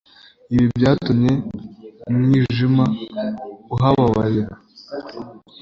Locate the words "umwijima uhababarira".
2.09-4.55